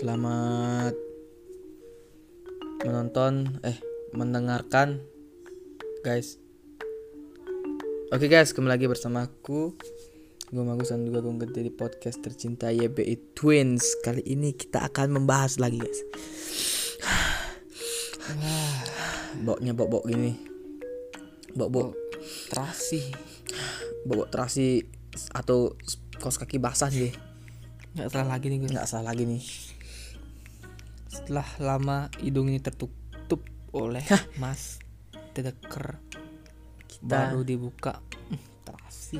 [0.00, 0.96] Selamat
[2.88, 3.76] menonton eh
[4.16, 4.96] mendengarkan
[6.00, 6.40] guys.
[8.08, 9.76] Oke guys, kembali lagi bersama aku.
[10.48, 14.00] Gue Magus dan juga gue Gede di podcast tercinta YBI Twins.
[14.00, 16.00] Kali ini kita akan membahas lagi guys.
[19.44, 20.32] Boknya bok-bok gini.
[21.52, 21.92] Bok-bok.
[22.48, 23.04] Terasi.
[24.08, 24.80] Bok-bok terasi
[25.36, 25.76] atau
[26.16, 27.12] kaos kaki basah deh
[28.00, 28.72] nggak salah lagi nih guys.
[28.72, 29.69] Nggak salah lagi nih
[31.10, 34.02] setelah lama hidung ini tertutup oleh
[34.38, 34.78] mas
[35.32, 35.98] tedeker
[36.86, 37.98] Kita- baru dibuka
[38.30, 39.18] Hmm, terasi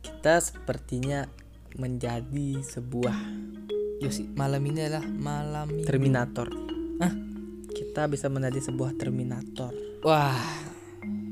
[0.00, 1.28] kita sepertinya
[1.76, 3.16] menjadi sebuah
[4.00, 5.84] Yosi malam ini adalah malam minggu.
[5.84, 6.48] Terminator.
[6.96, 7.12] Hah?
[7.68, 10.40] Kita bisa menjadi sebuah Terminator wah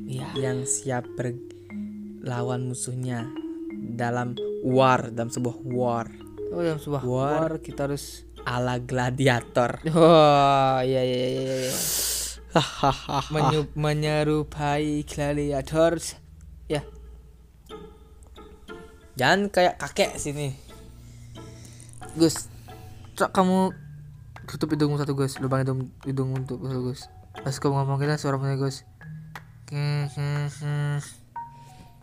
[0.04, 3.24] iya yang siap berlawan musuhnya
[3.72, 6.08] dalam war dalam sebuah war
[6.50, 7.32] oh dalam sebuah War.
[7.40, 9.76] war kita harus ala gladiator.
[9.92, 11.74] wah iya iya iya, iya, iya.
[13.28, 16.00] Menyu- menyerupai gladiator
[16.66, 16.80] ya
[19.14, 20.54] Jangan kayak kakek sini.
[22.14, 22.46] Gus
[23.14, 23.58] Cok kamu
[24.46, 28.38] tutup hidungmu satu Gus lubang hidung hidung untuk satu Gus pas kamu ngomong kita suara
[28.38, 28.82] punya Gus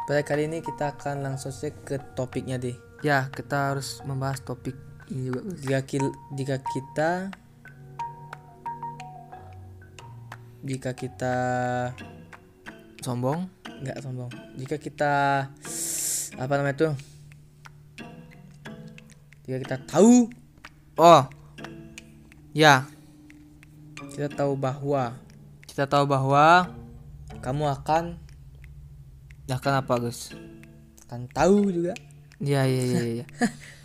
[0.06, 2.78] Pada kali ini kita akan langsung saja ke topiknya deh.
[3.02, 4.78] ya kita harus membahas topik
[5.10, 7.30] ini juga Gus Jika jika kita.
[10.66, 11.36] Jika kita
[13.06, 13.46] sombong?
[13.86, 14.32] Nggak sombong.
[14.58, 15.14] Jika kita
[16.42, 16.94] apa namanya tuh?
[19.46, 20.26] Jika kita tahu.
[20.98, 21.24] Oh.
[22.58, 22.90] Ya.
[24.10, 25.22] Kita tahu bahwa
[25.70, 26.72] kita tahu bahwa
[27.46, 28.18] kamu akan
[29.46, 30.34] ya kan apa Gus?
[31.06, 31.94] Akan tahu juga.
[32.42, 33.26] Ya ya ya ya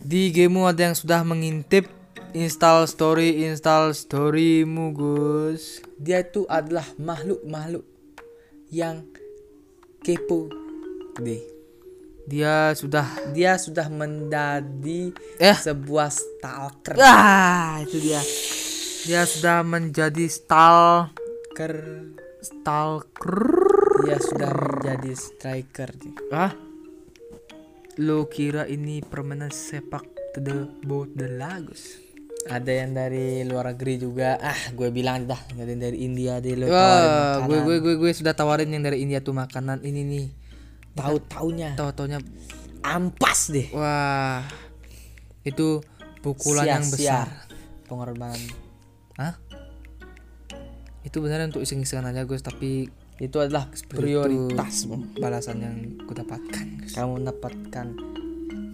[0.00, 1.84] di gamemu ada yang sudah mengintip
[2.32, 5.84] install story install storymu Gus.
[6.00, 7.84] Dia itu adalah makhluk-makhluk
[8.72, 9.04] yang
[10.00, 10.48] kepo
[11.20, 11.42] deh.
[12.24, 13.04] Dia sudah
[13.34, 15.56] dia sudah menjadi Eh.
[15.56, 16.96] sebuah stalker.
[16.96, 18.22] Ah itu dia.
[19.04, 21.10] Dia sudah menjadi stal
[21.50, 21.74] Ker,
[22.40, 23.42] stalker.
[24.06, 25.90] Dia sudah menjadi striker.
[25.98, 26.69] Deh.
[28.00, 32.00] Ah lo kira ini permainan sepak the bola Gus
[32.48, 36.56] ada yang dari luar negeri juga ah gue bilang dah ada yang dari India deh
[36.56, 40.26] lo Wah, gue gue gue gue sudah tawarin yang dari India tuh makanan ini nih.
[40.96, 42.24] tahu taunya Tahu taunya
[42.80, 44.48] ampas deh wah.
[45.44, 45.84] Itu
[46.24, 47.28] pukulan yang Sia-sia besar.
[47.84, 48.40] pengorbanan
[49.20, 49.36] Hah?
[51.04, 52.88] Itu beneran untuk iseng-isengan aja Gus, tapi
[53.20, 55.76] itu adalah prioritas itu balasan yang
[56.08, 56.66] ku dapatkan.
[56.80, 56.96] Gus.
[56.96, 57.86] kamu mendapatkan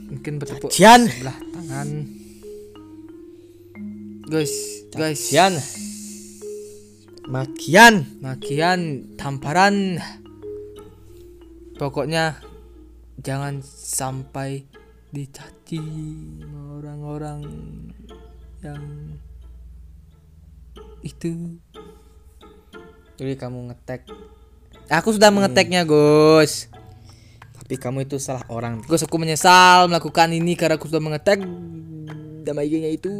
[0.07, 1.11] Mungkin bertepuk Cacian.
[1.11, 1.89] sebelah tangan.
[4.31, 4.55] Guys,
[4.95, 5.19] guys.
[5.19, 5.55] Cacian.
[7.27, 8.81] makian Makian
[9.19, 9.99] tamparan.
[11.75, 12.39] Pokoknya
[13.19, 14.63] jangan sampai
[15.11, 15.83] dicaci
[16.55, 17.43] orang-orang
[18.63, 18.83] yang
[21.03, 21.59] itu.
[23.17, 24.05] jadi kamu ngetek
[24.87, 26.71] Aku sudah mengeteknya, Gus.
[27.67, 31.43] tapi kamu itu salah orang Gus, aku menyesal melakukan ini karena aku sudah mengetek
[32.47, 33.11] nama IG-nya itu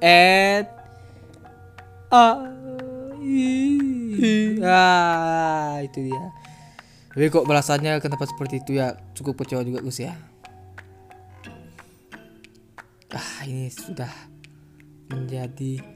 [0.00, 0.64] at
[2.08, 2.40] ah,
[4.64, 6.24] ah itu dia.
[7.12, 10.16] Tapi kok balasannya kenapa seperti itu ya cukup kecewa juga Gus ya.
[13.12, 14.10] Ah ini sudah
[15.12, 15.93] menjadi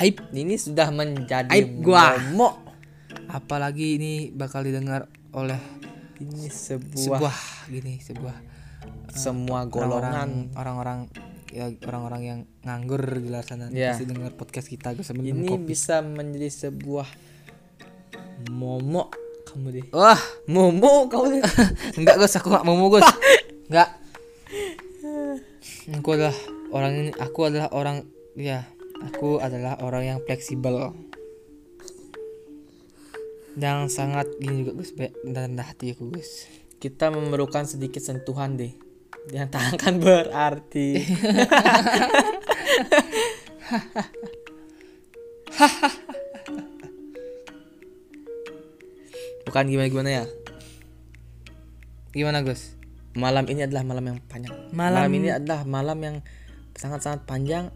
[0.00, 2.16] aib ini sudah menjadi Aib gua.
[2.16, 2.54] momok.
[3.30, 5.60] Apalagi ini bakal didengar oleh
[6.18, 7.36] ini sebuah, sebuah
[7.70, 8.36] gini sebuah
[9.14, 10.50] semua golongan.
[10.58, 11.06] orang-orang
[11.50, 13.70] ya orang-orang yang nganggur di luar sana.
[13.70, 13.94] Ya.
[13.94, 15.74] pasti dengar podcast kita gue sambil ini kopi.
[15.74, 17.06] bisa menjadi sebuah
[18.50, 19.14] momok
[19.50, 19.86] kamu deh.
[19.90, 20.20] Wah.
[20.46, 21.42] Momok kamu deh.
[21.98, 23.02] Enggak gus aku gak mau, gus.
[23.70, 23.90] Enggak.
[25.90, 26.36] Aku adalah
[26.70, 28.06] orang ini aku adalah orang
[28.38, 28.62] ya
[29.04, 30.92] aku adalah orang yang fleksibel.
[33.58, 34.92] Yang sangat gini juga gus.
[34.94, 36.46] Baik dan rendah hati aku gus.
[36.80, 38.72] Kita memerlukan sedikit sentuhan deh.
[39.28, 40.88] Yang tak akan berarti.
[49.44, 50.24] Bukan gimana gimana ya?
[52.14, 52.74] Gimana gus?
[53.18, 54.54] Malam ini adalah malam yang panjang.
[54.70, 56.16] Malam- ini adalah malam yang
[56.78, 57.74] sangat sangat panjang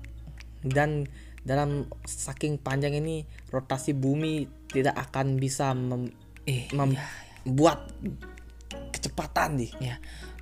[0.65, 1.05] dan
[1.45, 6.17] dalam saking panjang ini rotasi bumi tidak akan bisa mem-
[6.49, 7.93] eh membuat
[8.91, 9.71] percepatan nih.
[9.79, 9.97] Ya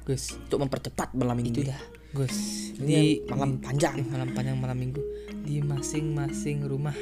[0.06, 0.38] Gus.
[0.38, 1.70] Untuk mempercepat malam itu ini.
[1.70, 1.82] dah.
[2.14, 2.36] Gus.
[2.78, 3.98] Ini malam panjang.
[3.98, 5.02] di malam panjang malam minggu.
[5.42, 6.94] Di masing-masing rumah.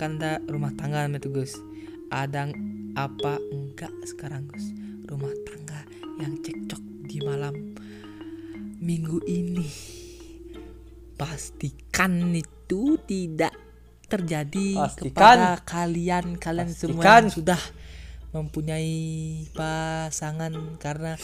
[0.00, 1.56] Kan da rumah tangga itu Gus.
[2.08, 2.48] Ada
[2.96, 4.72] apa enggak sekarang Gus?
[5.04, 5.80] Rumah tangga
[6.20, 7.76] yang cekcok di malam
[8.78, 9.97] minggu ini
[11.18, 13.50] pastikan itu tidak
[14.06, 15.12] terjadi Pastikan.
[15.12, 17.20] kepada kalian kalian semua Pastikan.
[17.20, 17.60] yang sudah
[18.30, 18.96] mempunyai
[19.52, 21.18] pasangan karena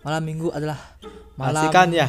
[0.00, 0.78] malam minggu adalah
[1.34, 2.08] malam Pastikan ya.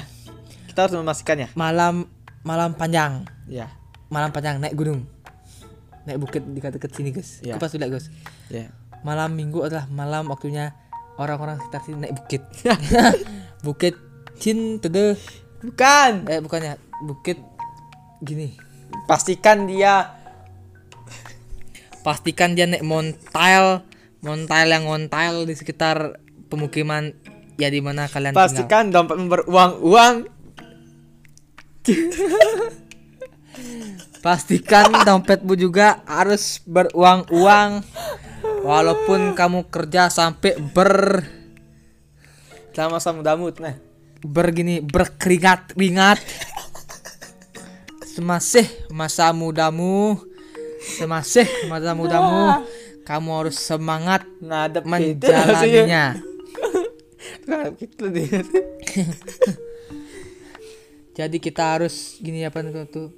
[0.69, 1.47] Kita harus memastikan ya.
[1.53, 2.05] malam
[2.41, 3.73] malam panjang Ya.
[4.07, 5.03] malam panjang naik gunung
[6.05, 7.57] naik bukit dekat-dekat sini guys Ya.
[7.57, 8.07] Pasti lihat guys
[8.47, 8.69] Ya.
[9.01, 10.77] malam minggu adalah malam waktunya
[11.15, 12.41] orang-orang sekitar sini naik bukit
[13.65, 13.95] bukit
[14.35, 15.17] Cin Tede
[15.57, 16.27] Bukan.
[16.27, 17.41] eh bukannya bukit
[18.23, 18.55] gini
[19.09, 20.15] Pastikan dia
[22.05, 23.81] pastikan dia naik montail
[24.21, 26.21] montail yang montail di sekitar
[26.53, 27.17] pemukiman
[27.57, 30.15] ya di mana kalian tinggal pastikan dompet beruang-uang.
[34.25, 37.85] pastikan dompetmu juga harus beruang-uang
[38.65, 41.21] walaupun kamu kerja sampai ber
[42.75, 43.77] Sama sama damut nah.
[44.25, 46.19] bergini berkeringat ringat
[48.15, 50.15] semasih masa mudamu.
[50.79, 52.63] Semasih masa mudamu.
[53.03, 55.29] Kamu harus semangat Ngadep gitu.
[55.29, 56.05] menjalaninya.
[57.45, 58.27] Ngadep gitu deh.
[61.15, 62.59] jadi kita harus gini apa
[62.91, 63.15] tuh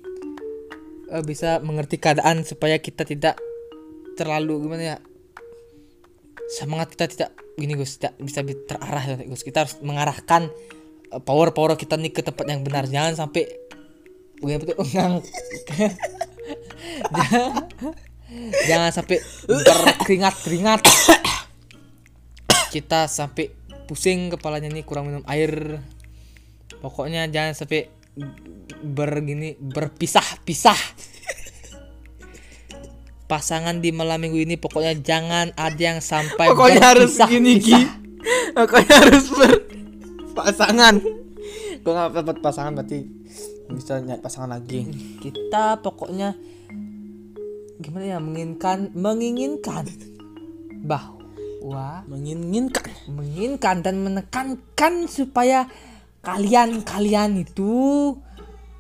[1.10, 3.42] eh, bisa mengerti keadaan supaya kita tidak
[4.14, 4.98] terlalu gimana ya
[6.48, 9.42] semangat kita tidak gini Gus tidak bisa bi- terarah ya Gus.
[9.44, 10.50] Kita harus mengarahkan
[11.26, 12.86] power power kita nih ke tempat yang benar.
[12.88, 13.67] Jangan sampai
[14.38, 15.14] gimana tuh ngang
[17.10, 17.54] jangan,
[18.70, 19.18] jangan sampai
[19.48, 20.82] berkeringat keringat
[22.70, 23.50] kita sampai
[23.88, 25.80] pusing kepalanya nih kurang minum air.
[26.84, 27.90] Pokoknya jangan sampai
[28.84, 30.78] bergini berpisah-pisah.
[33.28, 37.76] Pasangan di malam minggu ini pokoknya jangan ada yang sampai Pokoknya harus gini Ki.
[38.56, 40.96] Pokoknya harus berpasangan.
[41.84, 43.00] Kalau nggak dapat pasangan berarti
[43.68, 44.88] bisa nyari pasangan lagi.
[45.20, 46.34] kita pokoknya
[47.78, 49.86] gimana ya menginginkan menginginkan
[50.82, 52.90] bahwa Menginginkan.
[53.12, 55.68] menginginkan dan menekankan supaya
[56.22, 58.16] kalian kalian itu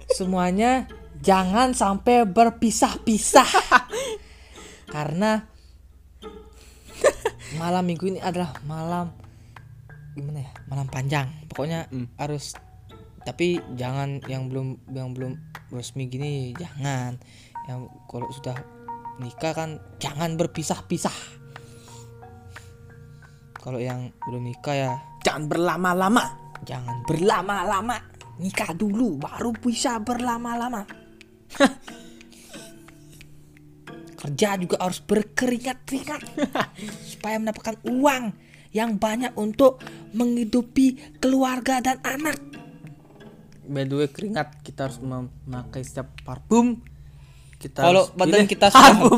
[0.09, 0.87] semuanya
[1.19, 3.49] jangan sampai berpisah-pisah
[4.93, 5.43] karena
[7.55, 9.11] malam minggu ini adalah malam
[10.13, 12.07] gimana ya malam panjang pokoknya Hmm.
[12.17, 12.55] harus
[13.27, 15.35] tapi jangan yang belum yang belum
[15.75, 17.19] resmi gini jangan.
[17.67, 18.55] Yang kalau sudah
[19.19, 21.35] nikah kan jangan berpisah-pisah.
[23.59, 24.93] Kalau yang belum nikah ya
[25.27, 26.23] Jangan berlama-lama.
[26.63, 27.99] jangan berlama-lama.
[28.39, 30.87] Nikah dulu baru bisa berlama-lama.
[34.23, 36.21] Kerja juga harus berkeringat-keringat.
[37.11, 38.23] Supaya mendapatkan uang
[38.71, 39.83] yang banyak untuk
[40.15, 42.56] menghidupi keluarga dan anak
[43.67, 46.79] By the way keringat kita harus memakai setiap parfum.
[47.57, 49.17] Kita kalau badan kita bau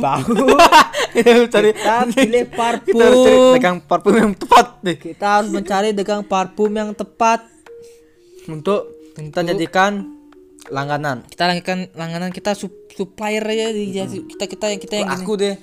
[1.16, 5.28] kita harus cari kita pilih kita harus cari parfum pegang parfum yang tepat deh kita
[5.28, 7.44] harus mencari degang parfum yang tepat
[8.48, 10.16] untuk kita jadikan
[10.72, 11.28] langganan.
[11.28, 13.92] kita langganan langganan kita sup- supplier aja di
[14.32, 15.20] kita kita yang kita yang gini.
[15.20, 15.56] aku deh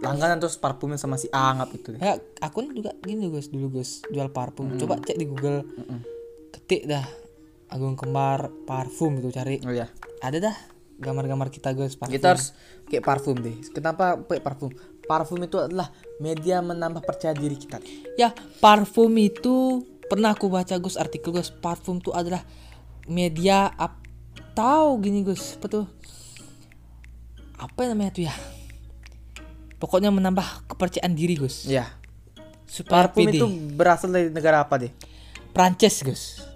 [0.00, 2.00] langganan terus parfumnya sama si Angap itu deh.
[2.00, 4.76] Ya, akun juga gini guys dulu guys jual parfum.
[4.76, 5.64] Coba cek di Google.
[6.52, 7.04] Ketik dah
[7.66, 9.58] Agung Kembar parfum itu cari.
[9.66, 9.90] Oh ya.
[10.22, 10.56] Ada dah
[10.96, 12.14] gambar-gambar kita guys parfum.
[12.14, 12.56] Kita harus
[12.88, 13.56] kayak parfum deh.
[13.74, 14.70] Kenapa pakai parfum?
[15.06, 17.78] Parfum itu adalah media menambah percaya diri kita.
[18.18, 22.42] Ya, parfum itu pernah aku baca Gus artikel Gus parfum itu adalah
[23.06, 25.86] media atau gini Gus, apa tuh?
[27.60, 28.34] Apa namanya tuh ya?
[29.76, 31.68] Pokoknya menambah kepercayaan diri Gus.
[31.68, 31.86] Ya.
[32.66, 33.38] Supaya Parfum pede.
[33.38, 33.46] itu
[33.78, 34.90] berasal dari negara apa deh?
[35.54, 36.55] Prancis Gus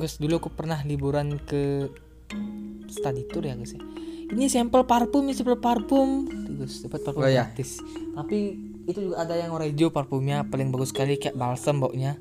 [0.00, 1.92] Gus dulu aku pernah liburan ke
[2.88, 3.82] study tour ya Gus ya.
[4.30, 6.24] Ini sampel parfum ini sampel parfum.
[6.56, 7.44] Gus dapat parfum Oh, iya.
[7.46, 7.82] gratis.
[8.14, 8.38] Tapi
[8.86, 12.16] itu juga ada yang Orejo parfumnya paling bagus sekali kayak balsam baunya.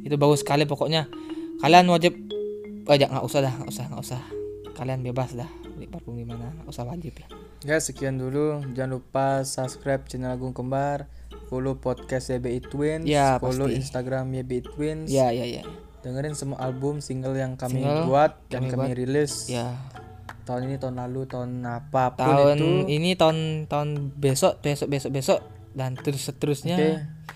[0.00, 1.08] Itu bagus sekali pokoknya.
[1.58, 2.14] Kalian wajib
[2.84, 4.22] oh jangan nggak usah dah nggak usah nggak usah.
[4.74, 7.26] Kalian bebas dah beli parfum di mana nggak usah wajib ya.
[7.64, 8.60] Guys, sekian dulu.
[8.70, 11.08] Jangan lupa subscribe channel Agung Kembar,
[11.48, 13.80] follow podcast YBI Twins, Ya, follow pasti.
[13.80, 15.08] Instagram YBI Twins.
[15.08, 15.64] ya ya ya
[16.04, 18.98] Dengerin semua album single yang kami Single buat dan kami kami buat.
[19.00, 19.72] rilis ya
[20.44, 22.68] tahun ini, tahun lalu, tahun apa pun tahun itu.
[22.92, 25.40] ini tahun tahun besok besok besok besok
[25.72, 26.90] dan terus seterusnya Oke.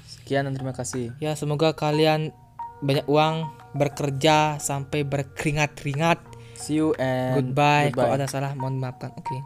[0.04, 1.16] Sekian dan terima kasih.
[1.24, 2.36] Ya semoga kalian
[2.84, 6.20] banyak uang bekerja sampai berkeringat-keringat.
[6.52, 7.88] See you and Goodbye.
[7.96, 8.20] Kalau goodbye.
[8.20, 9.16] ada salah mohon maafkan.
[9.16, 9.40] Oke.